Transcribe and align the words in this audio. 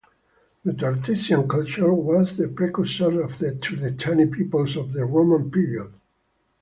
The 0.63 0.73
Tartessian 0.73 1.47
culture 1.47 1.93
was 1.93 2.35
the 2.35 2.47
precursors 2.47 3.19
of 3.23 3.37
the 3.37 3.51
Turdetani 3.51 4.31
peoples 4.31 4.75
of 4.75 4.93
the 4.93 5.05
Roman 5.05 5.51
period. 5.51 5.93